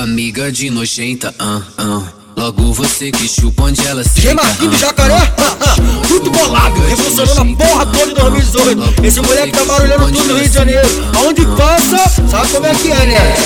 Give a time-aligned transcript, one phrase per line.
[0.00, 2.02] sua amiga de nojenta, ah, ah.
[2.34, 4.20] Logo você que chupa onde ela se.
[4.20, 5.20] G Marquinhos Jacaré,
[6.08, 9.04] tudo bolado, revolucionando a porra toda em 2018.
[9.04, 10.88] Esse moleque tá barulhando tudo no Rio de Janeiro.
[11.18, 11.98] Aonde passa,
[12.30, 13.36] sabe como é que é, né?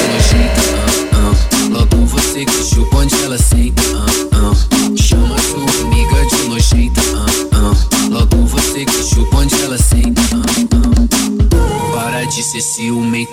[1.71, 5.03] Logo você que chupa onde ela senta, ah, ah.
[5.03, 7.01] Chama sua amiga de nojenta,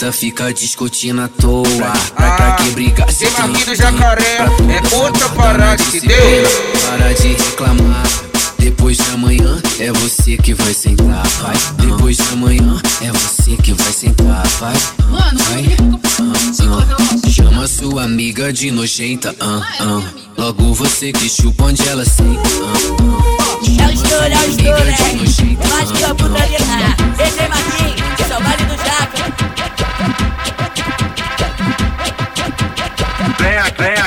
[0.09, 1.65] fica discutindo à toa.
[2.15, 6.17] Pra, pra que brigar se Tem tem aqui do jacaré, é outra parada que deu.
[6.87, 8.03] Para de reclamar.
[8.57, 11.55] Depois de amanhã é você que vai sentar, vai.
[11.77, 14.73] Depois de amanhã é você que vai sentar, vai.
[15.09, 15.63] Mano, vai.
[15.63, 15.77] vai.
[17.23, 20.01] Ah, Chama sua amiga de nojenta, ah, ah.
[20.37, 24.79] Logo você que chupa onde ela senta, ah, É o estouro, é o estouro,
[25.59, 27.25] Eu acho que eu.
[27.25, 27.30] Esse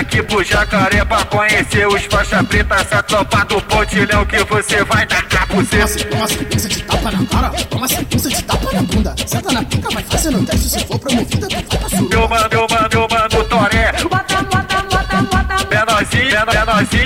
[0.05, 2.75] aqui, pro jacaré pra conhecer os faixa preta.
[2.75, 6.05] Essa tropa do pontilhão que você vai dar pra você.
[6.05, 9.15] Toma sequência de tapa na cara, toma sequência de tapa na bunda.
[9.27, 10.69] Senta na pica, vai fazendo teste.
[10.69, 12.09] Se for promovida, tu vai pra sua.
[12.09, 13.93] Meu mano, meu mano, meu mano, Toré.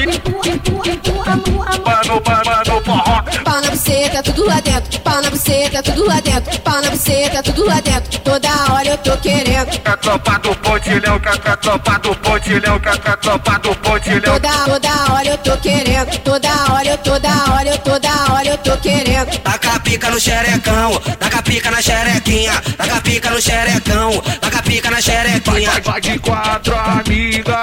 [0.08, 1.36] Empurra, empurra.
[1.36, 3.22] Mano, mano, mano, porró.
[3.44, 5.00] Pau na buceta, tudo lá dentro.
[5.00, 6.60] Pau na buceta, tudo lá dentro.
[6.60, 8.18] Pau na buceta, tudo lá dentro.
[8.20, 9.70] Toda hora eu tô querendo.
[9.70, 13.08] Que a tropa do pontilhão, que a que a tropa do pontilhão, que a que
[13.08, 14.34] a tropa do pontilhão.
[14.34, 16.18] Toda, toda hora eu tô querendo.
[16.18, 19.38] Toda hora eu, toda hora eu, toda hora eu tô querendo.
[19.38, 24.22] Taca a pica no xerecão, taca a pica na xerequinha, taca a pica no xerecão,
[24.40, 25.70] taca a pica na xerequinha.
[25.70, 27.60] Vai, vai de quatro, amiga.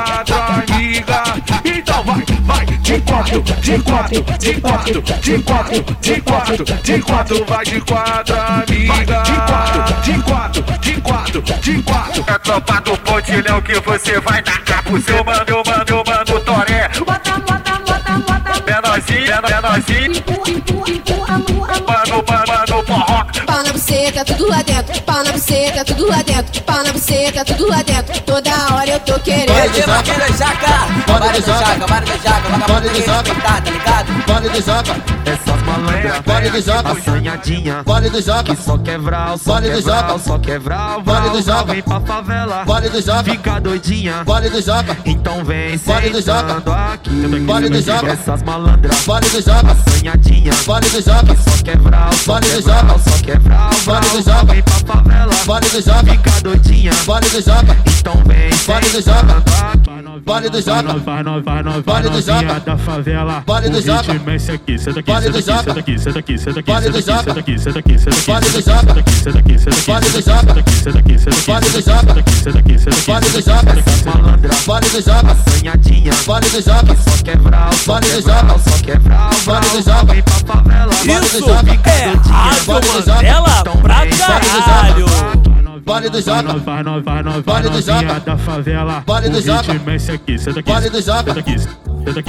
[0.00, 1.22] Amiga.
[1.64, 7.44] Então vai, vai de quatro, de quatro, de quatro, de quatro, de quatro, de quatro,
[7.44, 9.22] vai de quatro, amiga.
[9.22, 12.24] De quatro, de quatro, de quatro, de quatro.
[12.26, 16.88] É a tropa do pontilhão que você vai dar pro seu mano, mano, mano, Toré.
[16.98, 18.62] Bota, bota, bota, bota.
[18.66, 20.16] Menorzinho, menorzinho.
[20.16, 21.74] Empurra, empurra, empurra, empurra.
[21.86, 23.49] Mano, mano, mano, porró.
[23.90, 25.02] Buceta, tudo lá dentro.
[25.02, 26.62] Pau na buceta, tudo lá dentro.
[26.62, 28.20] Pau na buceta, tudo lá dentro.
[28.20, 29.50] Toda hora eu tô querendo.
[29.50, 31.18] Esse é Marquinhos da Jaca.
[31.18, 32.48] Baile do Jaca, baile do Jaca.
[32.50, 34.00] Vagabundo que respeitar, tá ligado?
[34.26, 34.96] Vale do Joca,
[35.26, 40.38] Essas malandras vale do Joca, assanhadinha vale do Joca, Que só quebrar, só quebrar, só
[40.38, 41.72] quebrar Vale do Joca.
[41.72, 46.54] Vem pra favela, vale do Joca, fica doidinha vale do Joca, Então vem do Joca.
[46.54, 48.10] sentando aqui Vale do Joca.
[48.10, 53.70] Essas malandras vale do Joca, assanhadinha vale do Joca, Só quebrar, só quebrar, só quebrar
[53.84, 54.52] Vale do Joca.
[54.52, 56.92] Vem pra favela, vale do Joca, fica doidinha.
[57.06, 59.79] Vale do Joca, Então vem Vale do aqui
[60.24, 62.60] vale do Joca, Vai, vai, vai, vai, Vale do Joca.
[62.60, 63.42] da favela.
[63.46, 64.12] Vale do Joca.
[64.26, 65.62] é esse aqui, senta aqui, Vale senta do aqui, Joca.
[65.62, 67.22] senta aqui, senta aqui, senta aqui, Vale senta do aqui, Joca.
[67.22, 69.00] senta aqui, senta aqui, senta aqui, Vale do senta Joca.
[69.00, 70.60] aqui, senta aqui, senta aqui, Vale do senta Joca.
[70.60, 72.20] aqui, senta aqui, senta aqui, Vale do senta Joca.
[72.20, 73.74] aqui, senta aqui, senta aqui, Vale do senta aqui, Joca.
[73.74, 78.58] senta aqui, Malandra, vale do Joca, assanhadinha vale do Joca, Só quebrar, Vale do Joca.
[78.58, 80.04] só quebrar Vale do Joca.
[80.12, 81.52] Vem pra favela, Vale do Isso Joca.
[81.90, 83.12] é Rádio Vale do Joca.
[83.14, 84.40] Mandela pra Vale do Joca.
[84.40, 85.49] caralho.
[85.84, 88.20] Vale do Joca, Vai, vai, vai, vai, Vale do novinha Joca.
[88.20, 89.04] da favela.
[89.06, 89.72] Vale do Joca.
[89.86, 91.34] é esse aqui, senta aqui, Vale do Joca.
[91.34, 91.56] senta aqui,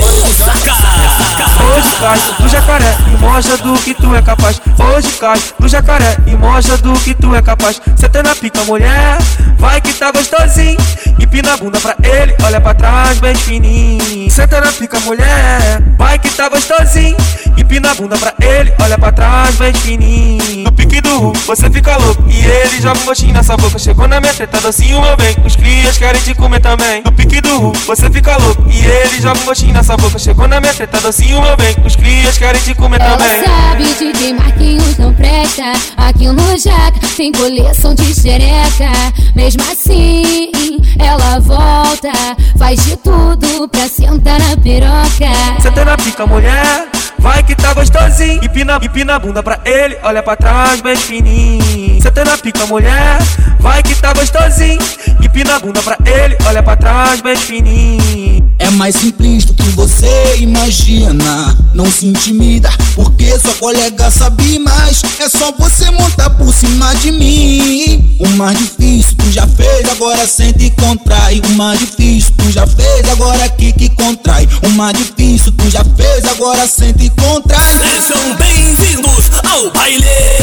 [0.01, 1.02] do Jaca.
[1.43, 4.61] Hoje cai no jacaré e mostra do que tu é capaz.
[4.79, 7.81] Hoje cai no jacaré e mostra do que tu é capaz.
[7.97, 9.19] Senta na pica, mulher,
[9.59, 10.79] vai que tá gostosinho.
[11.19, 14.31] Empina a bunda pra ele, olha pra trás, bem fininho.
[14.31, 17.17] Senta na pica, mulher, vai que tá gostosinho.
[17.57, 20.62] Empina a bunda pra ele, olha pra trás, bem fininho.
[20.93, 22.23] No pique do Ru, você fica louco.
[22.29, 23.79] E ele joga um gostinho nessa boca.
[23.79, 25.35] Chegou na minha treta, docinho, meu bem.
[25.43, 27.01] Os crias querem te comer também.
[27.03, 28.63] No pique do Ru, você fica louco.
[28.69, 30.19] E ele joga um gostinho nessa boca.
[30.19, 31.75] Chegou na minha treta, docinho, meu bem.
[31.87, 33.43] Os crias querem te comer Ela também.
[33.43, 35.73] sabe, DJ Marquinhos não presta.
[35.97, 38.93] Aqui no Jaca tem coleção de xereca.
[39.35, 40.51] Mesmo assim,
[40.99, 42.13] ela volta.
[42.59, 45.63] Faz de tudo pra sentar na piroca.
[45.63, 47.02] Senta na pica, mulher.
[47.23, 48.45] Vai que tá gostosinho.
[48.45, 52.03] Empina, empina a bunda pra ele, olha pra trás, bem fininho.
[52.03, 53.19] Senta na pica, mulher.
[53.61, 54.81] Vai que tá gostosinho.
[55.23, 58.32] Empina a bunda pra ele, olha pra trás, bem fininho.
[58.63, 61.59] É mais simples do que você imagina.
[61.75, 65.03] Não se intimida, porque sua colega sabe mais.
[65.19, 68.17] É só você montar por cima de mim.
[68.21, 71.43] O mais difícil tu já fez, agora sente e contrai.
[71.45, 74.49] O mais difícil tu já fez, agora aqui que contrai.
[74.63, 77.61] O mais difícil tu já fez, agora sente e contrai.
[77.61, 80.42] Sejam bem-vindos ao baile.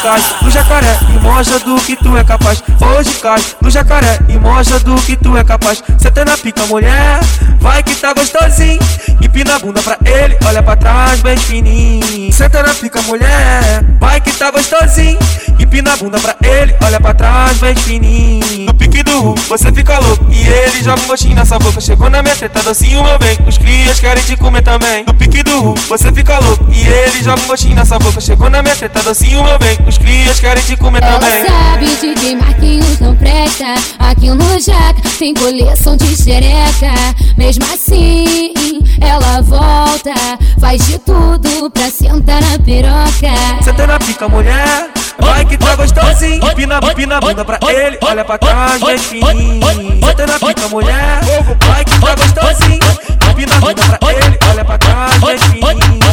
[0.00, 2.62] Cai no jacaré e mostra do que tu é capaz.
[2.80, 5.82] Hoje cai no jacaré e mostra do que tu é capaz.
[5.98, 7.20] Senta na pica, mulher,
[7.60, 8.80] vai que tá gostosinho.
[9.20, 12.32] Empina a bunda pra ele, olha pra trás, bem fininho.
[12.32, 15.18] Senta na pica, mulher, vai que tá gostosinho.
[15.58, 18.66] Empina a bunda pra ele, olha pra trás, bem fininho.
[18.66, 20.26] No pique do ru, você fica louco.
[20.30, 21.80] E ele joga um gostinho nessa boca.
[21.80, 23.38] Chegou na minha teta, docinho, meu bem.
[23.46, 25.04] Os crias querem te comer também.
[25.06, 26.66] No pique do ru, você fica louco.
[26.70, 28.20] E ele joga um gostinho nessa boca.
[28.20, 29.73] Chegou na minha teta, docinho, meu bem.
[29.86, 31.46] Os crias querem te comer Ela também.
[31.46, 33.74] sabe, DJ Marquinhos não presta.
[33.98, 36.92] Aqui no Jaca tem coleção de xereca.
[37.36, 38.52] Mesmo assim,
[39.00, 40.14] ela volta.
[40.60, 43.62] Faz de tudo pra sentar na piroca.
[43.62, 44.90] Senta na pica, mulher.
[45.18, 46.44] Vai que tá gostosinho.
[46.44, 49.60] Empina, empina a bunda pra ele, olha pra trás, bem fininho.
[50.06, 51.20] Senta na pica, mulher.
[51.66, 52.80] Vai que tá gostosinho.
[53.30, 56.04] Empina a bunda pra ele, olha pra trás, bem fininho.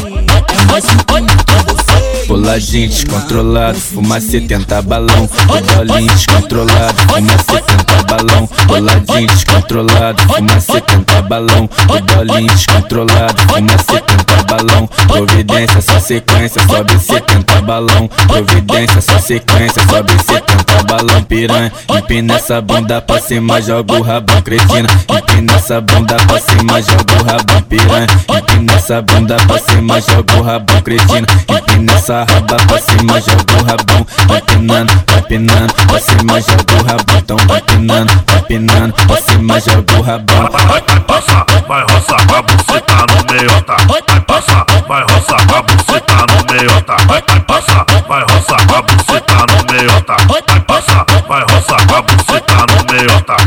[2.31, 5.29] Boladinho descontrolado, fuma 70 balão.
[5.75, 8.49] Bolinho descontrolado, fuma 70 balão.
[8.67, 11.69] Boladinho descontrolado, fuma 70 balão.
[12.15, 14.87] Bolinho descontrolado, fuma 70 balão.
[15.07, 18.09] Providência, só sequência, sobe 70 balão.
[18.27, 21.23] Providência, só sequência, sobe 70 balão.
[21.23, 24.87] Piranha, empina essa bunda pra cima, joga o rabão, cretina.
[25.09, 28.07] Empina essa bunda pra cima, joga o rabão, piranha.
[28.29, 31.27] Empina essa bunda pra cima, joga o rabão, cretina.
[31.49, 34.07] Empina essa raba pra cima, joga o rabão.
[34.27, 37.17] Vai pinando, vai pinando, pra cima, joga o rabão.
[37.17, 40.49] Então vai pinando, vai pinando, pra cima, joga o rabão.
[40.51, 43.75] Vai passar, vai roçar a buceta no meiota.
[43.87, 46.95] Vai passar, vai roçar a buceta no meiota.
[47.07, 50.15] Vai passar, vai roçar a buceta no meiota.
[50.27, 52.70] Vai passar, vai roçar a buceta no meiota.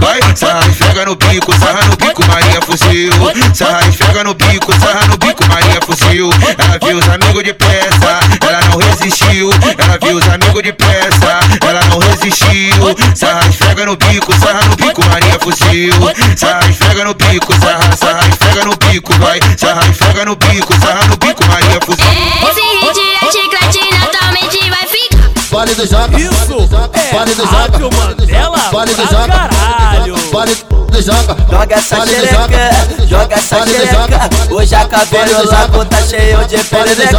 [0.00, 3.12] Vai, sarra esfrega no bico, sarra no bico, Maria fuzil.
[3.52, 6.30] Sarra esfrega no bico, sarra no bico, Maria fuzil.
[6.56, 9.50] Ela viu os amigos de pressa, ela não resistiu.
[9.76, 12.96] Ela viu os amigos de pressa, ela não resistiu.
[13.14, 15.92] Sarra esfrega no bico, sarra no bico, Maria fuzil.
[16.36, 19.40] Sarra esfrega no bico, sarra, sarra esfrega no bico, vai.
[19.58, 22.06] Sarra esfrega no bico, sarra no bico, Maria fuzil.
[22.48, 23.23] Esse hit
[25.54, 26.68] Vale do Jaca, Isso
[27.12, 30.16] vale do é Rádio Mandela vale do Jaca, caralho.
[30.32, 30.56] vale
[30.90, 31.36] do Jaca.
[31.48, 32.48] Joga essa xereca,
[33.06, 34.30] joga essa xereca.
[34.50, 37.12] Hoje a cabelo lago tá cheio de perereca.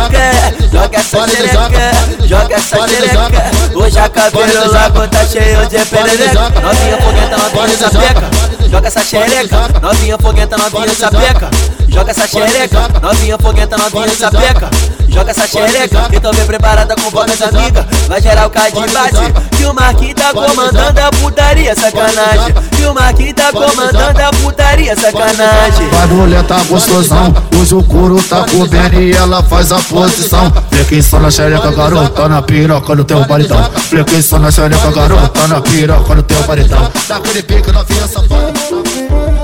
[0.69, 3.51] Joga essa xereca, joga essa xereca.
[3.73, 6.49] Hoje a cabelo do lago tá cheio de perereca.
[6.61, 8.29] Novinha foguenta, novinha sapeca.
[8.69, 11.49] Joga essa xereca, novinha foguenta, novinha sapeca.
[11.87, 14.69] Joga essa xereca, novinha foguenta, novinha sapeca.
[15.15, 16.13] Joga essa xereca, Jaca.
[16.13, 17.85] então vem preparada com do amigas.
[18.05, 19.33] Vai gerar o cara de base.
[19.57, 22.53] Que o Marquinhos tá comandando a putaria, sacanagem.
[22.75, 25.87] Que o Marquinhos tá comandando a putaria, sacanagem.
[26.09, 30.51] Mulher tá gostosão, hoje o couro tá comendo e ela faz a posição.
[30.69, 33.71] Flequei só na xereca, garota, na piroca no teu baritão.
[33.71, 36.91] Flequei só na xereca, garota, na piroca no teu baritão.
[37.07, 39.34] Daquele pique novinha safada.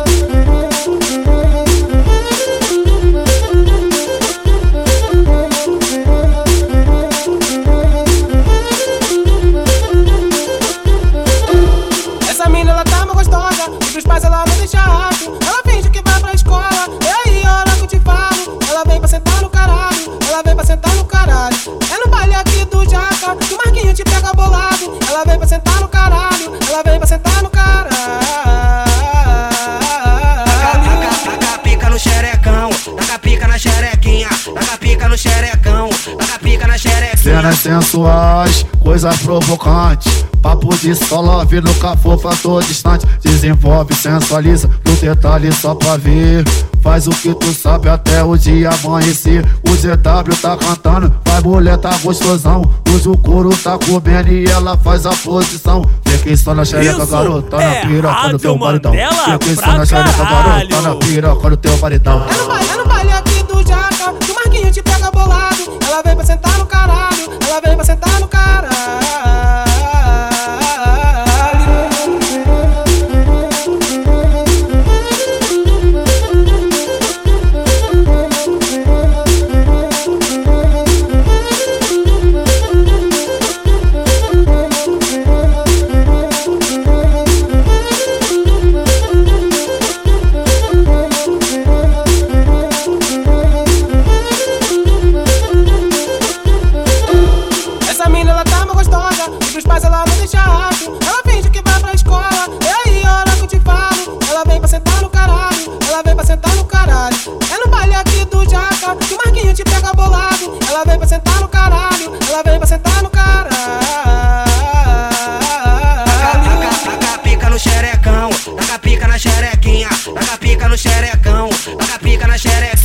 [37.31, 40.25] Cenas sensuais, coisas provocantes.
[40.41, 43.07] Papo de sola, vi no cafofa, tô distante.
[43.23, 46.43] Desenvolve, sensualiza, no detalhe só pra ver.
[46.83, 49.45] Faz o que tu sabe até o dia amanhecer.
[49.65, 52.69] O ZW tá cantando, vai mulher tá gostosão.
[52.93, 55.89] Hoje o couro tá comendo e ela faz a posição.
[56.05, 58.57] Fiquei só na xereca, garota, na é piroca no Rádio teu.
[58.57, 62.25] Mandela Fiquei só na xereca, garota, na piroca no teu baritão.
[62.29, 65.79] É no baile, é no baile aqui do Jaca, que o Marquinho te pega bolado.
[65.87, 67.10] Ela vem pra sentar no caralho,
[67.51, 68.70] ela vem pra sentar no caralho.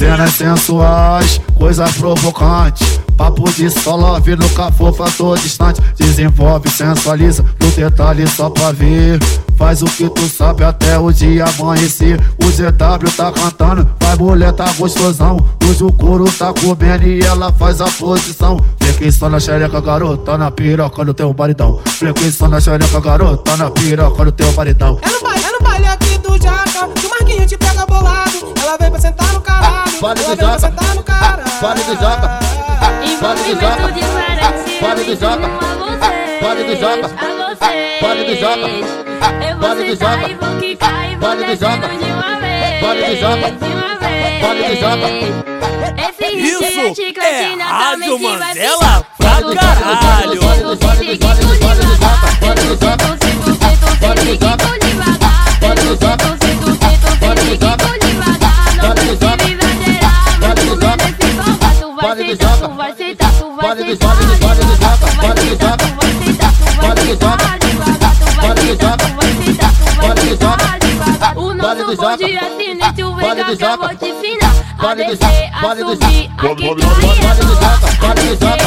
[0.06, 3.00] Cenas sensuais, coisas provocantes.
[3.16, 5.82] Papo de só love, nunca for fator distante.
[5.98, 9.18] Desenvolve, sensualiza, no detalhe só pra ver.
[9.58, 12.20] Faz o que tu sabe até o dia amanhecer.
[12.40, 15.44] O ZW tá cantando, vai mulher tá gostosão.
[15.68, 18.64] Hoje o couro tá comendo e ela faz a posição.
[18.78, 21.80] Flequinho na xereca, garota, na piroca no teu baridão.
[21.84, 25.00] Flequinho na xereca, garota, na piroca no teu baridão.
[25.02, 28.25] É no baile, é no baile aqui do Jaca que o Marquinho te pega bolado.
[30.06, 30.14] Caralho.
[30.14, 30.58] Vale ela do vem pra Jaca.
[30.60, 31.50] sentar no caralho.
[31.60, 32.40] Vale do Jaca.
[33.20, 33.86] Vale do Jaca.
[34.80, 35.48] Vale do Jaca.
[36.40, 37.08] Vale do Jaca.
[38.00, 38.36] Vale do
[39.96, 40.28] Jaca.
[40.40, 41.86] Vale do Jaca.
[42.80, 43.50] Vale do Jaca.
[44.40, 45.06] Vale do Jaca.
[54.02, 55.25] Vale do
[63.86, 65.86] que do bora que toca, bora que toca,
[66.80, 67.46] bora que toca,
[68.40, 69.06] bora que toca,
[70.00, 70.66] bora que toca.
[71.36, 75.76] O nosso bonde é sinistro, vem cá que eu vou te ensinar a descer, a
[75.76, 78.65] subir, a do tá aí do só.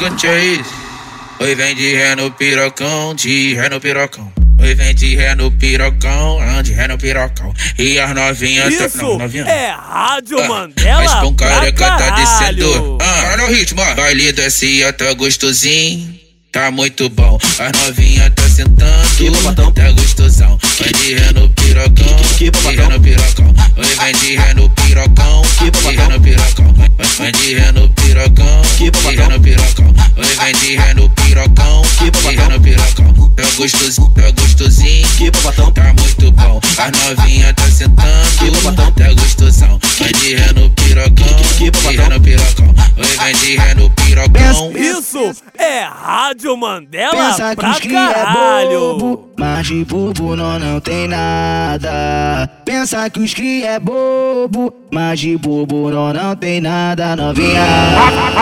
[0.00, 0.60] Gigante é?
[1.40, 4.32] Oi, vem de ré no pirocão, de ré no pirocão.
[4.58, 7.52] Oi, vem de ré no pirocão, ah, de ré no pirocão.
[7.78, 8.86] E as novinhas tá.
[8.86, 9.44] Isso Não, novinha.
[9.44, 12.98] é Rádio Ah, Mandela pão pra careca tá descendo.
[13.00, 13.94] Ah, olha o ritmo, ó.
[13.94, 16.19] Baile desce, tá gostosinho.
[16.52, 17.38] Tá muito bom.
[17.58, 19.72] As novinhas tá sentando.
[19.72, 20.58] Tá gostosão.
[20.80, 22.16] Vai de ré no pirocão.
[22.38, 23.54] De ré no pirocão.
[23.76, 25.42] Oi, vem de ré no pirocão.
[25.60, 26.74] De ré no pirocão.
[26.74, 28.62] Vai- Vai de ré no pirocão.
[28.78, 29.94] De ré no pirocão.
[30.16, 31.82] Oi, vem de ré no pirocão.
[32.00, 33.30] De ré no pirocão.
[33.36, 35.06] Tá gostosinho, tá gostosinho.
[35.72, 36.60] Tá muito bom.
[36.78, 38.92] As novinhas tá sentando.
[38.96, 39.78] Tá gostosão.
[40.00, 41.26] Vai de ré no pirocão.
[41.58, 42.74] De ré no pirocão.
[42.96, 44.72] Oi, vem de ré no pirocão.
[44.76, 48.80] Isso é Rádio Mandela Pensa que pra os cria é caralho.
[48.98, 52.48] bobo, mas de bobo não, não tem nada.
[52.64, 57.60] Pensa que os cria é bobo, mas de bobo não, não tem nada, novinha.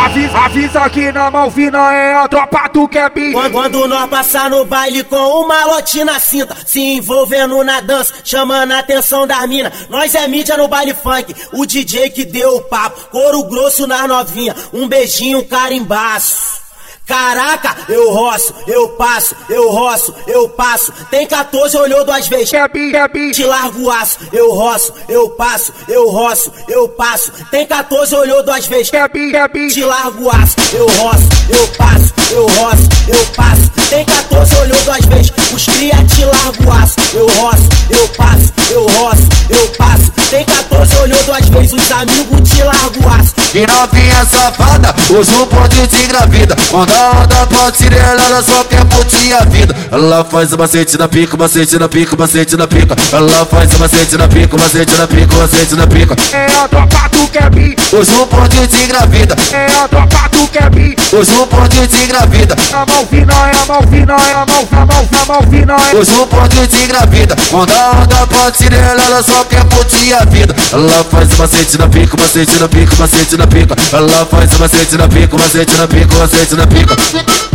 [0.04, 3.32] Avisa, avisa que na Malvina é a tropa do Kevin.
[3.32, 8.14] Quando, quando nós passar no baile com uma lote na cinta, se envolvendo na dança,
[8.24, 9.88] chamando a atenção das minas.
[9.88, 14.06] Nós é mídia no baile funk, o DJ que deu o papo, couro grosso nas
[14.08, 16.67] novinha, um beijinho, carimbaço.
[17.08, 20.92] Caraca, eu roço, eu passo, eu roço, eu passo.
[21.10, 22.50] Tem 14, olhou duas vezes.
[22.50, 27.32] Te largo o aço, eu roço, eu passo, eu roço, eu passo.
[27.50, 28.90] Tem 14, olhou duas vezes.
[29.72, 33.70] Te largo o aço, eu roço, eu passo, eu roço, eu passo.
[33.88, 35.32] Tem 14, olhou duas vezes.
[35.54, 40.17] Os cria te largo o aço, eu roço, eu passo, eu roço, eu passo.
[40.30, 41.72] Tem 14, olhou duas vezes.
[41.72, 43.34] Os amigos te largo o aço.
[43.54, 46.54] E novinha safada, hoje o ponte te engravida.
[46.70, 49.74] Quando a onda pode tirar, ela só quer curtir a vida.
[49.90, 52.94] Ela faz o macete na pica, macete na pica, macete na pica.
[53.10, 56.16] Ela faz o macete na pica, macete na pica, macete na pica.
[56.34, 57.74] É a tropa do Kevin.
[57.90, 59.34] Hoje o ponte te engravida.
[59.50, 60.94] É a tropa do Kevin.
[61.10, 62.54] Hoje o ponte te engravida.
[62.74, 65.96] A Malvina é a Malvina é a Malvina, a Malvina, a Malvina é.
[65.96, 67.34] Hoje o ponte te engravida.
[67.50, 70.54] Quando a onda pode tirar, ela só quer curtir a vida.
[70.72, 73.76] Ela faz o macete na pica, macete na pica, macete na pica.
[73.92, 77.47] Ela faz o macete na pica, macete na pica, macete na pica.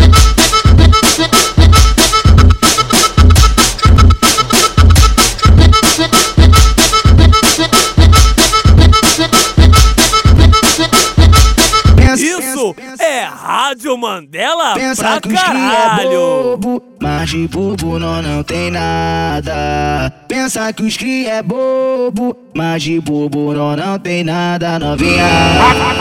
[14.04, 16.58] Mandela Pensa pra que os cria é caralho.
[16.58, 20.12] bobo, mas de bobo não, não tem nada.
[20.28, 25.24] Pensa que os cria é bobo, mas de bobo não, não tem nada, novinha.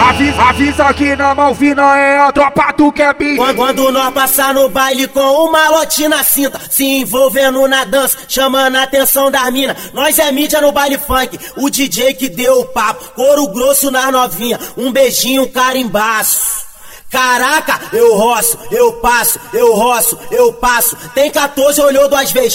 [0.08, 3.36] Avisa, avisa que na Malvina é a tropa do Kevin.
[3.36, 8.18] Quando, quando nós passar no baile com uma lote na cinta, se envolvendo na dança,
[8.26, 9.92] chamando a atenção das minas.
[9.92, 14.10] Nós é mídia no baile funk, o DJ que deu o papo, couro grosso nas
[14.10, 16.71] novinha, um beijinho, carimbaço.
[17.12, 20.96] Caraca, eu roço, eu passo, eu roço, eu passo.
[21.14, 22.54] Tem 14, olhou duas vezes.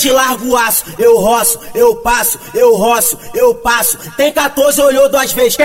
[0.00, 3.98] Te largo o aço, eu roço, eu passo, eu roço, eu passo.
[4.16, 5.56] Tem 14, olhou duas vezes.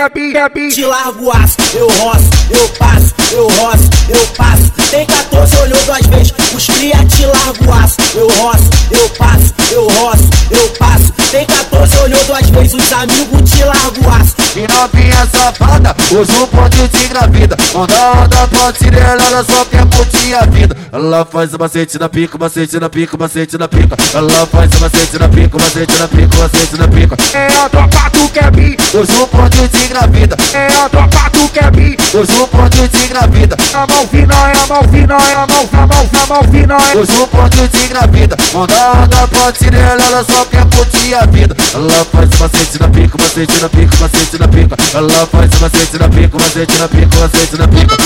[0.74, 4.69] Te largo o aço, eu roço, eu passo, eu roço, eu passo.
[4.89, 6.34] Tem 14, olhou duas vezes.
[6.53, 11.13] Os cria te largo aço, eu roço, eu passo, eu roço, eu passo.
[11.31, 12.74] Tem 14, olhou duas vezes.
[12.74, 14.36] Os amigos te largo aço.
[14.55, 17.55] E novinha safada, hoje o ponte te engravida.
[17.75, 17.93] Onda,
[18.24, 20.75] onda, pode ela, só quer curtir a vida.
[20.91, 23.96] Ela faz o macete na pica, macete na pica, macete na pica.
[24.13, 27.15] Ela faz o macete na pica, macete na pica, macete na pica.
[27.38, 30.36] É a tropa tu quer vir, Hoje o ponte te engravida.
[30.53, 31.98] é a tropa tu quer vir.
[32.13, 33.58] Hoje o ponte te engravida.
[33.74, 36.98] A Malvina é a Malvina é a Malvina, a Malvina, é.
[36.98, 38.36] Hoje o ponte te engravida.
[38.53, 41.56] Onda, onda, pode ela, ela só quer curtir a vida.
[41.74, 44.75] Ela faz macete na pica, macete na pica, macete na pica.
[44.94, 47.98] Ela faz macete na pica, macete na pica, macete na pica.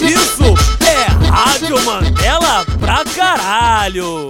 [0.00, 4.25] Isso é Rádio Mandela pra caralho!